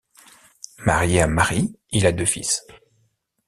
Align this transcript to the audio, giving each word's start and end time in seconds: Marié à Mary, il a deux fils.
Marié 0.83 1.21
à 1.21 1.27
Mary, 1.27 1.75
il 1.91 2.07
a 2.07 2.11
deux 2.11 2.25
fils. 2.25 2.65